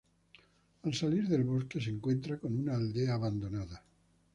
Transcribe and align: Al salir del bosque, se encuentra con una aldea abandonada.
Al 0.85 0.95
salir 1.01 1.27
del 1.27 1.43
bosque, 1.43 1.79
se 1.79 1.91
encuentra 1.91 2.39
con 2.39 2.57
una 2.57 2.73
aldea 2.75 3.13
abandonada. 3.13 3.83